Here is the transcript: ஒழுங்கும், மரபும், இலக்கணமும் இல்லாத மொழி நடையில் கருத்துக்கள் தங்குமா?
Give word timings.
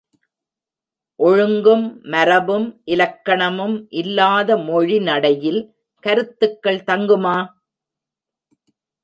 ஒழுங்கும், 1.19 2.01
மரபும், 2.03 2.81
இலக்கணமும் 2.85 3.87
இல்லாத 3.89 4.57
மொழி 4.57 4.99
நடையில் 4.99 5.61
கருத்துக்கள் 6.03 6.83
தங்குமா? 6.87 7.37